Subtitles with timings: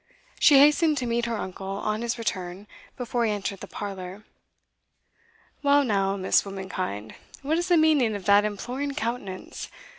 [0.39, 2.65] She hastened to meet her uncle on his return,
[2.97, 4.23] before he entered the parlour.
[5.61, 9.69] "Well, now, Miss Womankind, what is the meaning of that imploring countenance?